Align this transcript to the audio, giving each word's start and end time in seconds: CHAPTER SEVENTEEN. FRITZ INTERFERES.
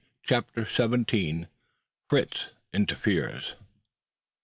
CHAPTER 0.23 0.65
SEVENTEEN. 0.65 1.47
FRITZ 2.09 2.53
INTERFERES. 2.73 3.53